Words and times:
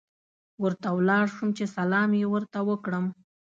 ورته 0.63 0.89
ولاړ 0.97 1.25
شوم 1.35 1.49
چې 1.57 1.65
سلام 1.75 2.09
یې 2.19 2.25
ورته 2.33 2.59
وکړم. 2.69 3.05